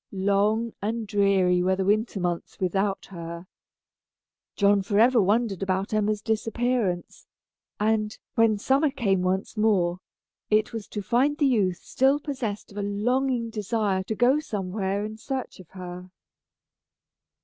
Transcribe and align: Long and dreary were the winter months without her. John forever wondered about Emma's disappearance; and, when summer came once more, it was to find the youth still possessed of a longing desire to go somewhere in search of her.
Long 0.11 0.73
and 0.81 1.05
dreary 1.05 1.61
were 1.61 1.75
the 1.75 1.85
winter 1.85 2.19
months 2.19 2.59
without 2.59 3.05
her. 3.11 3.45
John 4.55 4.81
forever 4.81 5.21
wondered 5.21 5.61
about 5.61 5.93
Emma's 5.93 6.23
disappearance; 6.23 7.27
and, 7.79 8.17
when 8.33 8.57
summer 8.57 8.89
came 8.89 9.21
once 9.21 9.55
more, 9.55 9.99
it 10.49 10.73
was 10.73 10.87
to 10.87 11.03
find 11.03 11.37
the 11.37 11.45
youth 11.45 11.83
still 11.83 12.19
possessed 12.19 12.71
of 12.71 12.79
a 12.79 12.81
longing 12.81 13.51
desire 13.51 14.01
to 14.05 14.15
go 14.15 14.39
somewhere 14.39 15.05
in 15.05 15.17
search 15.19 15.59
of 15.59 15.69
her. 15.69 16.09